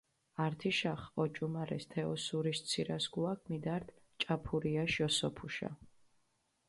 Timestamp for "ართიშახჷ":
0.45-1.07